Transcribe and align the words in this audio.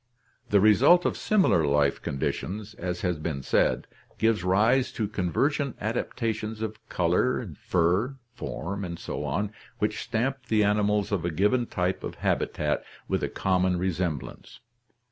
The 0.49 0.59
result 0.59 1.05
of 1.05 1.15
similar 1.15 1.63
life 1.63 2.01
conditions, 2.01 2.73
as 2.73 3.01
has 3.01 3.19
been 3.19 3.43
said, 3.43 3.85
gives 4.17 4.43
rise 4.43 4.91
to 4.93 5.07
convergent 5.07 5.75
adaptations 5.79 6.63
of 6.63 6.79
color, 6.89 7.47
fur, 7.67 8.15
form, 8.33 8.83
and 8.83 8.97
so 8.97 9.23
on, 9.23 9.51
which 9.77 10.01
stamp 10.01 10.47
the 10.47 10.63
animals 10.63 11.11
of 11.11 11.23
a 11.23 11.29
given 11.29 11.67
type 11.67 12.03
of 12.03 12.15
habitat 12.25 12.83
with 13.07 13.21
a 13.21 13.29
common 13.29 13.77
re 13.77 13.91
semblance. 13.91 14.59